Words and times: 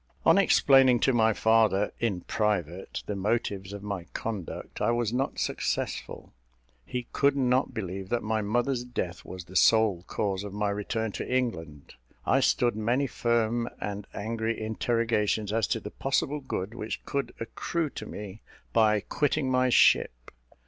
On 0.25 0.35
explaining 0.39 0.99
to 1.01 1.13
my 1.13 1.31
father, 1.31 1.93
in 1.99 2.21
private, 2.21 3.03
the 3.05 3.15
motives 3.15 3.71
of 3.71 3.83
my 3.83 4.05
conduct, 4.13 4.81
I 4.81 4.89
was 4.89 5.13
not 5.13 5.37
successful. 5.37 6.33
He 6.87 7.05
could 7.13 7.35
not 7.37 7.75
believe 7.75 8.09
that 8.09 8.23
my 8.23 8.41
mother's 8.41 8.83
death 8.83 9.23
was 9.23 9.43
the 9.45 9.55
sole 9.55 10.01
cause 10.07 10.43
of 10.43 10.53
my 10.55 10.71
return 10.71 11.11
to 11.11 11.31
England. 11.31 11.93
I 12.25 12.39
stood 12.39 12.75
many 12.75 13.05
firm 13.05 13.69
and 13.79 14.07
angry 14.15 14.59
interrogations 14.59 15.53
as 15.53 15.67
to 15.67 15.79
the 15.79 15.91
possible 15.91 16.39
good 16.39 16.73
which 16.73 17.05
could 17.05 17.35
accrue 17.39 17.91
to 17.91 18.07
me 18.07 18.41
by 18.73 19.01
quitting 19.01 19.51
my 19.51 19.69
ship. 19.69 20.31